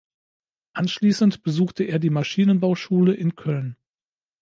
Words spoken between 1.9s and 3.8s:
die Maschinenbauschule in Köln.